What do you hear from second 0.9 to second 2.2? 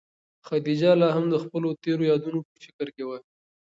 لا هم د خپلو تېرو